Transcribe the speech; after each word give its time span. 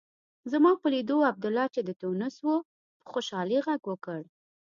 زما 0.51 0.71
په 0.81 0.87
لیدو 0.93 1.17
عبدالله 1.29 1.65
چې 1.75 1.81
د 1.83 1.89
تونس 2.01 2.35
و 2.47 2.55
په 2.99 3.05
خوشالۍ 3.11 3.59
غږ 3.67 3.81
وکړ. 3.91 4.19